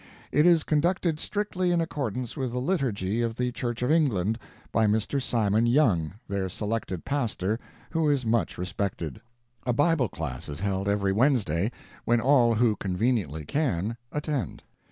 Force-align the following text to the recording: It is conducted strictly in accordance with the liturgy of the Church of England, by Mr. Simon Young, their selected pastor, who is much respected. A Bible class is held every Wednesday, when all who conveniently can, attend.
It 0.31 0.47
is 0.47 0.63
conducted 0.63 1.19
strictly 1.19 1.69
in 1.69 1.79
accordance 1.79 2.35
with 2.35 2.53
the 2.53 2.57
liturgy 2.57 3.21
of 3.21 3.35
the 3.35 3.51
Church 3.51 3.83
of 3.83 3.91
England, 3.91 4.39
by 4.71 4.87
Mr. 4.87 5.21
Simon 5.21 5.67
Young, 5.67 6.13
their 6.27 6.49
selected 6.49 7.05
pastor, 7.05 7.59
who 7.91 8.09
is 8.09 8.25
much 8.25 8.57
respected. 8.57 9.21
A 9.63 9.73
Bible 9.73 10.09
class 10.09 10.49
is 10.49 10.59
held 10.61 10.89
every 10.89 11.11
Wednesday, 11.13 11.71
when 12.03 12.19
all 12.19 12.55
who 12.55 12.75
conveniently 12.75 13.45
can, 13.45 13.95
attend. 14.11 14.63